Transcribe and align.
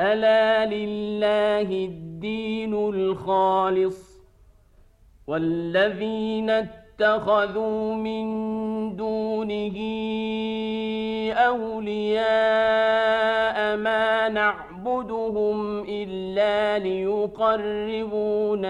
ألا 0.00 0.66
لله 0.66 1.62
الدين 1.62 2.74
الخالص 2.74 4.18
والذين 5.26 6.50
اتخذوا 6.50 7.94
من 7.94 8.26
دونه 8.96 9.76
أولياء 11.32 12.26
ما 13.76 14.28
نعبدهم 14.28 15.84
إلا 15.88 16.78
ليقربونا 16.78 18.68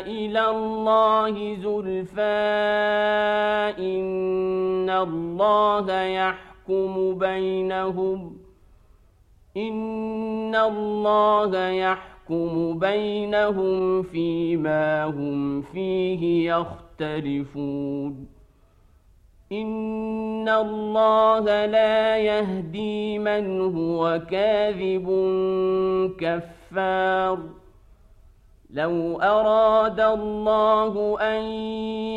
إلى 0.00 0.50
الله 0.50 1.54
زلفى 1.54 2.22
إن 3.78 4.90
الله 4.90 6.02
يحكم 6.02 7.18
بينهم 7.18 8.41
ان 9.56 10.54
الله 10.54 11.68
يحكم 11.68 12.78
بينهم 12.78 14.02
فيما 14.02 15.04
هم 15.04 15.62
فيه 15.62 16.52
يختلفون 16.52 18.28
ان 19.52 20.48
الله 20.48 21.66
لا 21.66 22.18
يهدي 22.18 23.18
من 23.18 23.60
هو 23.60 24.22
كاذب 24.30 25.06
كفار 26.20 27.38
لو 28.70 29.20
اراد 29.20 30.00
الله 30.00 31.20
ان 31.20 31.42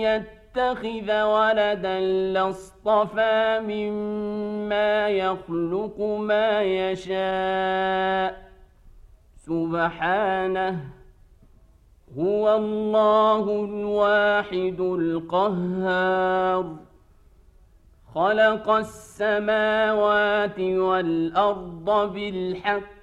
يتقى 0.05 0.34
يتخذ 0.55 1.21
ولدا 1.23 1.99
لاصطفى 2.33 3.59
مما 3.63 5.09
يخلق 5.09 6.01
ما 6.01 6.61
يشاء. 6.61 8.45
سبحانه 9.35 10.79
هو 12.17 12.55
الله 12.55 13.65
الواحد 13.65 14.79
القهار. 14.79 16.75
خلق 18.15 18.69
السماوات 18.69 20.59
والأرض 20.59 22.13
بالحق. 22.13 22.95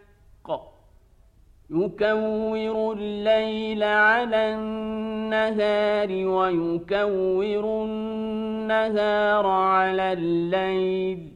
يكور 1.70 2.92
الليل 2.92 3.82
على 3.82 4.54
النهار 4.54 5.11
ويكور 6.26 7.84
النهار 7.84 9.46
على 9.46 10.12
الليل 10.12 11.32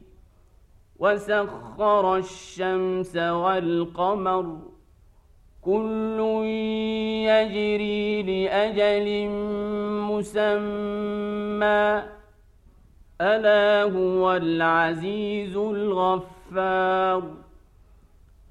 وسخر 0.99 2.17
الشمس 2.17 3.15
والقمر 3.15 4.57
كل 5.61 6.19
يجري 7.29 8.23
لأجل 8.23 9.29
مسمى 10.11 12.03
ألا 13.21 13.83
هو 13.83 14.35
العزيز 14.35 15.57
الغفار 15.57 17.23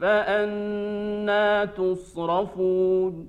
فأنا 0.00 1.64
تصرفون. 1.64 3.28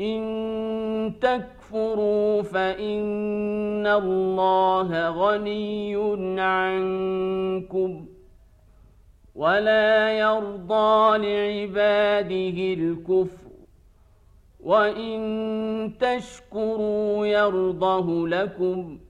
إن 0.00 1.12
تكفروا 1.20 2.42
فإن 2.42 3.86
الله 3.86 5.08
غني 5.08 5.96
عنكم 6.40 8.06
ولا 9.34 10.18
يرضى 10.18 11.18
لعباده 11.18 12.74
الكفر. 12.82 13.50
وإن 14.60 15.92
تشكروا 16.00 17.26
يرضه 17.26 18.28
لكم 18.28 18.98
ۖ 19.06 19.09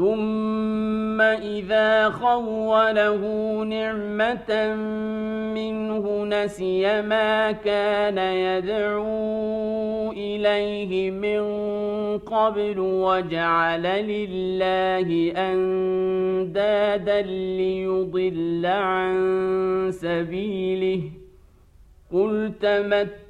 ثم 0.00 1.20
إذا 1.20 2.08
خوله 2.08 3.22
نعمة 3.64 4.74
منه 5.54 6.24
نسي 6.24 7.02
ما 7.02 7.52
كان 7.52 8.18
يدعو 8.18 10.12
إليه 10.12 11.10
من 11.10 11.42
قبل 12.18 12.78
وجعل 12.78 13.82
لله 13.82 15.32
أندادا 15.36 17.20
ليضل 17.60 18.66
عن 18.66 19.12
سبيله 19.92 21.02
قل 22.12 22.52
تمت 22.60 23.29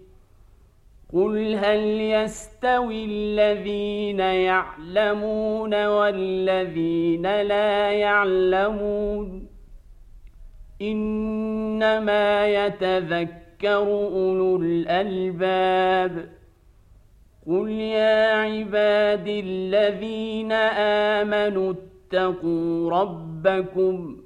قُلْ 1.13 1.55
هَلْ 1.55 1.83
يَسْتَوِي 2.01 3.05
الَّذِينَ 3.05 4.19
يَعْلَمُونَ 4.19 5.85
وَالَّذِينَ 5.85 7.41
لَا 7.41 7.91
يَعْلَمُونَ 7.91 9.47
إنما 10.81 12.47
يتذكر 12.47 13.83
أولو 13.87 14.55
الألباب 14.55 16.29
قل 17.47 17.69
يا 17.69 18.33
عباد 18.33 19.27
الذين 19.27 20.51
آمنوا 21.21 21.73
اتقوا 21.73 22.91
ربكم 22.91 24.17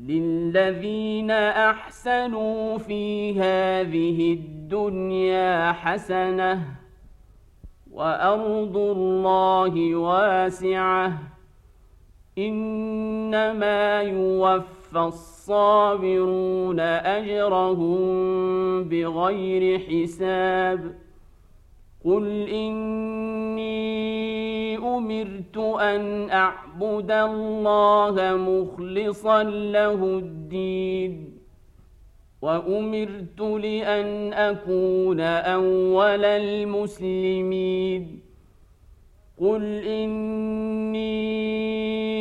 للذين 0.00 1.30
أحسنوا 1.30 2.78
في 2.78 3.32
هذه 3.40 4.32
الدنيا 4.32 4.59
حسنة 5.72 6.64
وأرض 7.92 8.76
الله 8.76 9.94
واسعة. 9.94 11.12
إنما 12.38 14.02
يوفى 14.02 14.98
الصابرون 14.98 16.80
أجرهم 16.80 17.98
بغير 18.84 19.78
حساب. 19.78 20.94
قل 22.04 22.48
إني 22.48 23.80
أمرت 24.78 25.56
أن 25.80 26.30
أعبد 26.30 27.10
الله 27.10 28.36
مخلصا 28.36 29.42
له 29.42 30.04
الدين. 30.04 31.39
وأمرت 32.42 33.40
لأن 33.40 34.32
أكون 34.32 35.20
أول 35.20 36.24
المسلمين. 36.24 38.20
قل 39.40 39.64
إني 39.84 41.10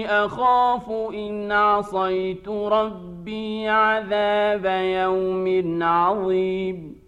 أخاف 0.08 0.90
إن 1.14 1.52
عصيت 1.52 2.50
ربي 2.50 3.68
عذاب 3.68 4.66
يوم 4.84 5.84
عظيم. 5.84 7.00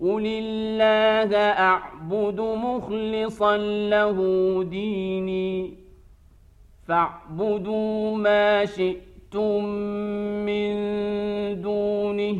قل 0.00 0.26
الله 0.26 1.36
أعبد 1.36 2.40
مخلصا 2.40 3.56
له 3.88 4.18
ديني. 4.64 5.74
فاعبدوا 6.88 8.16
ما 8.16 8.64
شئتم 9.32 9.64
من 10.46 10.74
دونه 11.62 12.38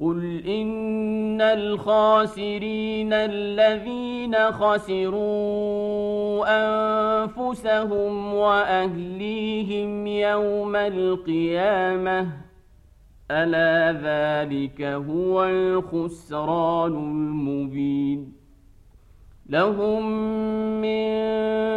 قل 0.00 0.42
إن 0.46 1.40
الخاسرين 1.40 3.12
الذين 3.12 4.52
خسروا 4.52 6.44
أنفسهم 6.48 8.34
وأهليهم 8.34 10.06
يوم 10.06 10.76
القيامة 10.76 12.28
ألا 13.30 13.92
ذلك 13.92 14.82
هو 14.82 15.44
الخسران 15.44 16.92
المبين 16.92 18.43
لهم 19.54 20.10
من 20.80 21.14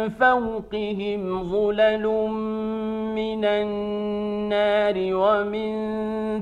فوقهم 0.08 1.42
ظلل 1.42 2.06
من 3.14 3.44
النار 3.44 4.94
ومن 4.96 5.72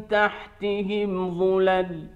تحتهم 0.08 1.38
ظلل. 1.38 2.06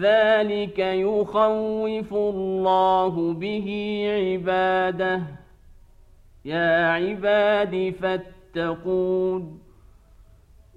ذلك 0.00 0.78
يخوف 0.78 2.14
الله 2.14 3.32
به 3.32 3.68
عباده. 4.10 5.22
يا 6.44 6.86
عباد 6.86 7.94
فاتقون. 8.00 9.60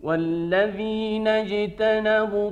والذين 0.04 1.28
اجتنبوا 1.28 2.52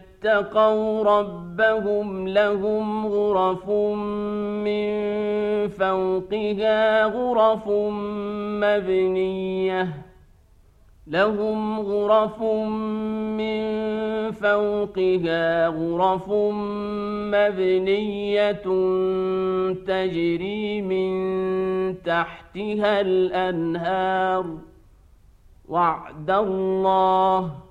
اتقوا 0.23 1.03
ربهم 1.03 2.27
لهم 2.27 3.07
غرف 3.07 3.69
من 4.65 4.91
فوقها 5.67 7.05
غرف 7.05 7.67
مبنية. 8.61 9.87
لهم 11.07 11.79
غرف 11.79 12.41
من 13.37 13.61
فوقها 14.31 15.67
غرف 15.67 16.29
مبنية 17.33 18.63
تجري 19.73 20.81
من 20.81 21.13
تحتها 22.03 23.01
الأنهار. 23.01 24.45
وعد 25.69 26.31
الله 26.31 27.70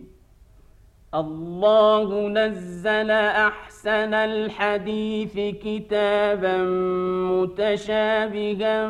الله 1.15 2.27
نزل 2.27 3.11
أحسن 3.11 4.13
الحديث 4.13 5.33
كتابا 5.63 6.57
متشابها 7.31 8.87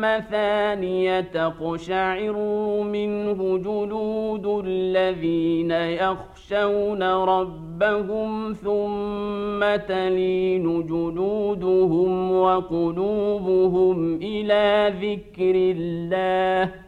مثانية 0.00 1.20
تقشعر 1.20 2.36
منه 2.82 3.58
جلود 3.58 4.64
الذين 4.66 5.70
يخشون 5.70 7.02
ربهم 7.02 8.52
ثم 8.52 9.76
تلين 9.88 10.86
جلودهم 10.86 12.32
وقلوبهم 12.32 14.14
إلى 14.22 14.92
ذكر 15.00 15.54
الله 15.54 16.87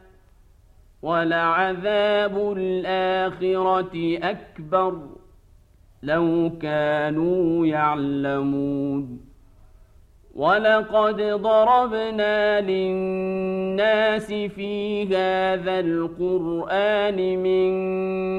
ولعذاب 1.01 2.53
الآخرة 2.57 4.17
أكبر 4.23 4.99
لو 6.03 6.51
كانوا 6.61 7.65
يعلمون. 7.65 9.31
ولقد 10.35 11.21
ضربنا 11.21 12.61
للناس 12.61 14.33
في 14.33 15.03
هذا 15.03 15.79
القرآن 15.79 17.37
من 17.43 17.71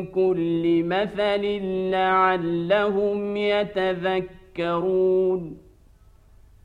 كل 0.07 0.83
مثل 0.85 1.43
لعلهم 1.91 3.37
يتذكرون. 3.37 4.83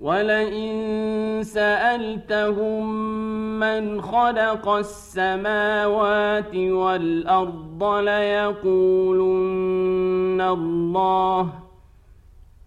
ولئن 0.00 1.42
سالتهم 1.42 2.86
من 3.60 4.02
خلق 4.02 4.68
السماوات 4.68 6.54
والارض 6.54 7.84
ليقولن 7.84 9.20
الله 10.40 11.69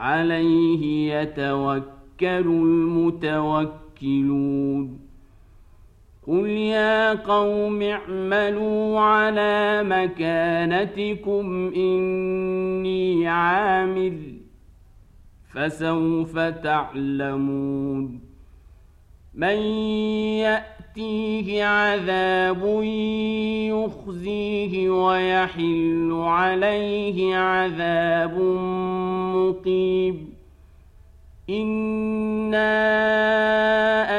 عليه 0.00 1.14
يتوكل 1.14 1.84
المتوكلون. 3.40 5.00
قل 6.26 6.48
يا 6.48 7.14
قوم 7.14 7.82
اعملوا 7.82 9.00
على 9.00 9.82
مكانتكم 9.82 11.72
إني 11.76 13.28
عامل 13.28 14.40
فسوف 15.52 16.38
تعلمون. 16.38 18.20
من 19.34 19.56
يأتيه 21.00 21.64
عذاب 21.64 22.82
يخزيه 23.72 24.90
ويحل 24.90 26.10
عليه 26.12 27.36
عذاب 27.36 28.38
مقيم. 29.34 30.34
إنا 31.50 32.70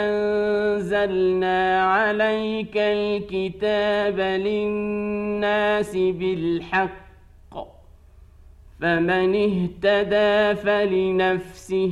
أنزلنا 0.06 1.82
عليك 1.82 2.78
الكتاب 2.78 4.20
للناس 4.20 5.96
بالحق 5.96 7.02
فمن 8.82 9.36
اهتدى 9.36 10.62
فلنفسه 10.62 11.92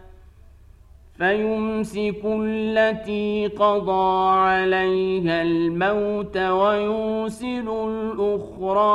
فيمسك 1.21 2.21
التي 2.25 3.47
قضى 3.47 4.29
عليها 4.29 5.41
الموت 5.41 6.37
ويرسل 6.37 7.69
الأخرى 7.87 8.91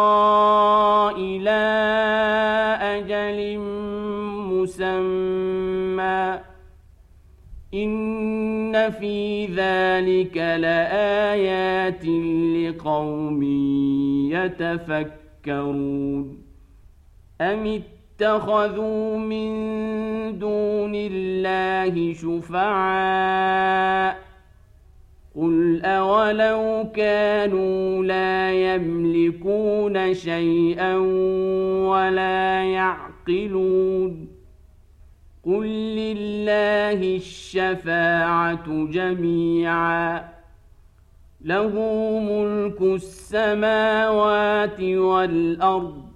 إلى 1.18 1.62
أجل 2.82 3.58
مسمى. 4.52 6.38
إن 7.74 8.90
في 8.90 9.46
ذلك 9.46 10.36
لآيات 10.36 12.04
لقوم 12.56 13.42
يتفكرون. 14.32 16.38
أم 17.40 17.82
اتخذوا 18.20 19.18
من 19.18 19.48
دون 20.38 20.92
الله 20.94 22.14
شفعاء 22.14 23.46
قل 25.36 25.82
أولو 25.84 26.88
كانوا 26.94 28.04
لا 28.04 28.52
يملكون 28.52 30.14
شيئا 30.14 30.96
ولا 31.88 32.64
يعقلون 32.64 34.28
قل 35.44 35.66
لله 35.96 37.16
الشفاعة 37.16 38.86
جميعا 38.90 40.24
له 41.40 41.70
ملك 42.20 42.82
السماوات 42.82 44.80
والأرض 44.80 46.15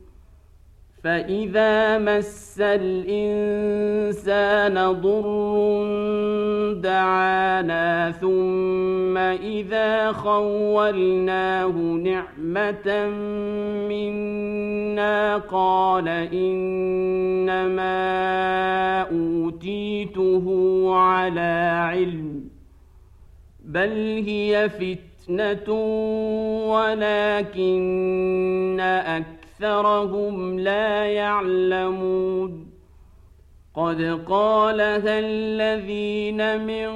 فإذا 1.03 1.97
مس 1.97 2.57
الإنسان 2.61 4.11
ضر 4.91 5.51
دعانا 6.73 8.11
ثم 8.11 9.17
إذا 9.17 10.11
خولناه 10.11 11.71
نعمة 12.03 13.07
منا 13.89 15.37
قال 15.37 16.07
إنما 16.33 17.81
أوتيته 19.01 20.45
على 20.95 21.71
علم 21.83 22.43
بل 23.65 24.23
هي 24.27 24.69
فتنة 24.69 25.73
ولكن 26.69 27.71
أكثر 28.79 29.40
أكثرهم 29.63 30.59
لا 30.59 31.05
يعلمون. 31.05 32.71
قد 33.75 34.21
قالها 34.27 35.19
الذين 35.19 36.65
من 36.65 36.89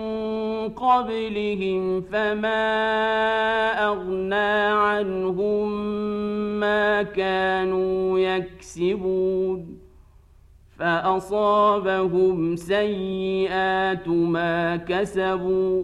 قبلهم 0.70 2.02
فما 2.02 2.64
أغنى 3.88 4.74
عنهم 4.74 5.72
ما 6.60 7.04
كانوا 7.04 8.20
يكسبون. 8.20 9.80
فأصابهم 10.80 12.56
سيئات 12.56 14.08
ما 14.08 14.76
كسبوا. 14.76 15.84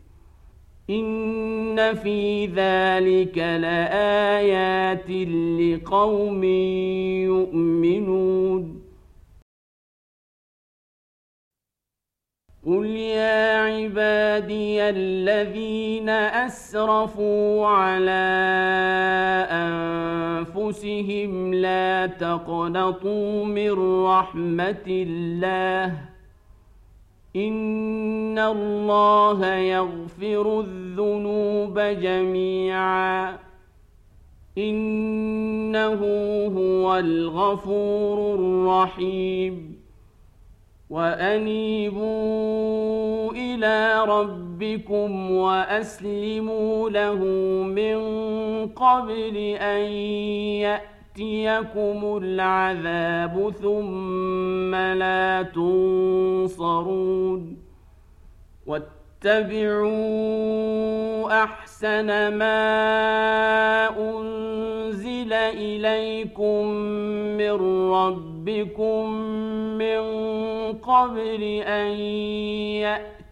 إن 0.91 1.93
في 1.95 2.45
ذلك 2.45 3.37
لآيات 3.37 5.09
لقوم 5.59 6.43
يؤمنون 7.23 8.81
قل 12.65 12.85
يا 12.85 13.57
عبادي 13.57 14.89
الذين 14.89 16.09
أسرفوا 16.09 17.67
على 17.67 18.31
أنفسهم 20.51 21.53
لا 21.53 22.05
تقنطوا 22.05 23.45
من 23.45 24.03
رحمة 24.05 24.85
الله 24.87 26.10
إن 27.35 28.39
الله 28.39 29.45
يغفر 29.55 30.59
الذنوب 30.59 31.79
جميعا. 31.79 33.37
إنه 34.57 35.99
هو 36.57 36.97
الغفور 36.97 38.35
الرحيم. 38.35 39.81
وأنيبوا 40.89 42.01
إلى 43.31 44.05
ربكم 44.05 45.31
وأسلموا 45.31 46.89
له 46.89 47.25
من 47.63 47.97
قبل 48.67 49.37
أن 49.37 49.81
يأتي 50.61 50.90
يأتيكم 51.17 52.17
العذاب 52.23 53.53
ثم 53.61 54.75
لا 54.75 55.41
تنصرون 55.55 56.91
واتبعوا 58.67 59.83
أحسن 61.43 62.07
ما 62.37 62.59
أنزل 63.99 65.33
إليكم 65.33 66.67
من 67.37 67.91
ربكم 67.91 69.11
من 69.77 70.01
قبل 70.73 71.43
أن 71.65 71.91
يأتي 72.81 73.20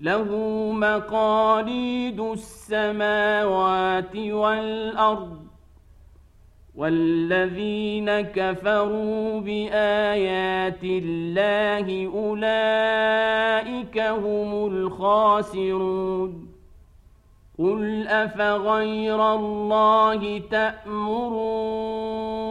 له 0.00 0.24
مقاليد 0.72 2.20
السماوات 2.20 4.16
والأرض 4.16 5.46
والذين 6.74 8.20
كفروا 8.20 9.40
بآيات 9.40 10.84
الله 10.84 12.10
أولئك 12.14 13.98
هم 13.98 14.66
الخاسرون. 14.66 16.48
قل 17.58 18.08
أفغير 18.08 19.34
الله 19.34 20.38
تأمرون؟ 20.38 22.45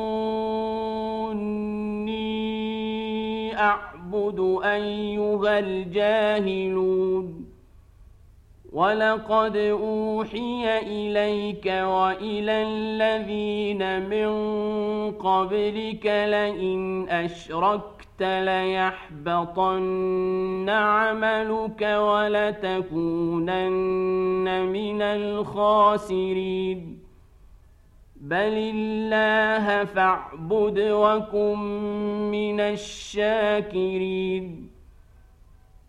أعبد 4.16 4.60
أيها 4.64 5.60
الجاهلون 5.60 7.46
ولقد 8.74 9.58
أوحي 9.58 10.80
إليك 10.80 11.66
وإلى 11.66 12.64
الذين 12.64 14.10
من 14.10 14.32
قبلك 15.12 16.06
لئن 16.06 17.10
أشركت 17.10 18.22
ليحبطن 18.22 19.80
عملك 20.70 21.82
ولتكونن 21.82 22.86
من 24.66 25.02
الخاسرين 25.02 27.05
بل 28.26 28.72
الله 28.76 29.86
فاعبد 29.86 30.80
وكن 30.80 31.60
من 32.32 32.60
الشاكرين 32.60 34.46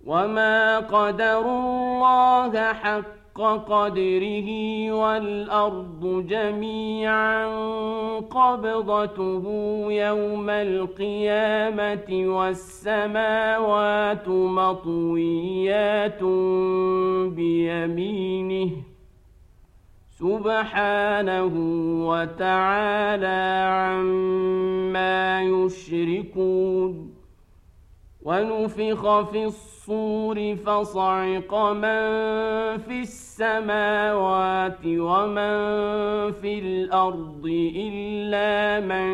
وما 0.07 0.79
قدروا 0.79 1.61
الله 1.61 2.73
حق 2.73 3.41
قدره 3.67 4.49
والأرض 4.93 6.27
جميعا 6.29 7.47
قبضته 8.21 9.45
يوم 9.91 10.51
القيامة 10.51 12.09
والسماوات 12.37 14.29
مطويات 14.29 16.23
بيمينه 17.37 18.71
سبحانه 20.19 21.53
وتعالى 22.09 23.43
عما 23.69 25.43
يشركون. 25.43 27.17
ونفخ 28.23 29.21
في 29.31 29.45
الصور 29.45 30.57
فصعق 30.57 31.55
من 31.55 32.01
في 32.79 33.01
السماوات 33.01 34.85
ومن 34.87 35.53
في 36.33 36.59
الأرض 36.59 37.47
إلا 37.77 38.81
من 38.81 39.09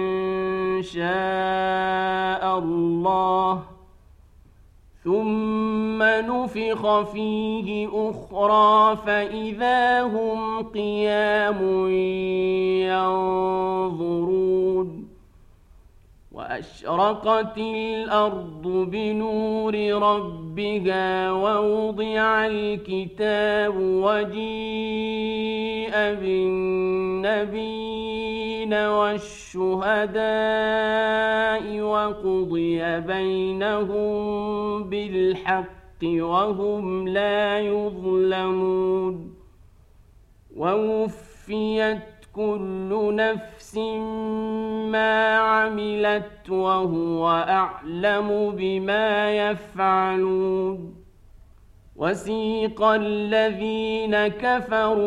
شاء 0.83 2.59
الله. 2.59 3.82
ثم 5.05 6.03
نفخ 6.03 7.03
فيه 7.03 7.89
أخرى 7.93 8.97
فاذا 9.07 10.03
هم 10.03 10.63
قيام 10.63 11.89
ينظرون 12.89 14.63
واشرقت 16.33 17.59
الأرض 17.59 18.63
بنور 18.91 19.75
ربها 20.03 21.33
ووضع 21.33 22.47
الكتاب 22.47 23.75
وجيء 23.77 24.43
بالنبيين 26.21 28.12
والشهداء 28.73 30.23
وقضي 31.81 33.01
بينهم 33.01 34.85
بالحق 34.85 36.03
وهم 36.05 37.09
لا 37.09 37.61
يظلمون 37.61 39.35
ووفيت 40.57 41.99
كل 42.33 43.15
نفس 43.15 43.79
ما 44.93 45.37
عملت 45.37 46.51
وهو 46.51 47.29
أعلم 47.29 48.51
بما 48.57 49.33
يفعلون 49.51 51.02
وسيق 52.03 52.83
الذين 52.83 54.29
كفروا 54.29 54.99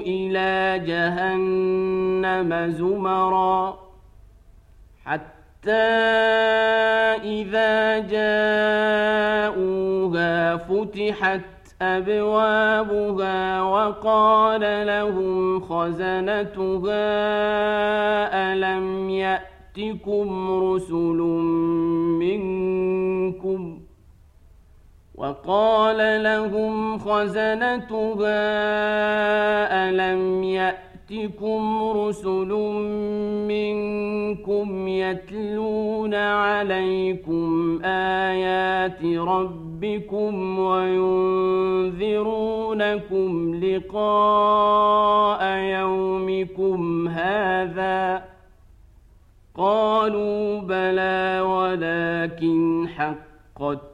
إلى 0.00 0.82
جهنم 0.86 2.70
زمرا 2.70 3.78
حتى 5.04 5.72
إذا 7.24 7.98
جاءوها 9.48 9.76
فتحت 10.56 11.40
أبوابها 11.82 13.62
وقال 13.62 14.86
لهم 14.86 15.60
خزنتها 15.60 17.04
ألم 18.52 19.10
يأتكم 19.10 20.50
رسل 20.62 21.18
منكم 22.20 22.64
وقال 25.24 26.22
لهم 26.22 26.98
خزنتها 26.98 28.44
ألم 29.88 30.44
يأتكم 30.44 31.82
رسل 31.96 32.48
منكم 33.48 34.88
يتلون 34.88 36.14
عليكم 36.14 37.78
آيات 37.84 39.04
ربكم 39.04 40.58
وينذرونكم 40.58 42.04
لقاء 43.64 45.42
يومكم 45.58 47.08
هذا 47.08 48.24
قالوا 49.54 50.60
بلى 50.60 51.40
ولكن 51.40 52.88
حقت 52.88 53.93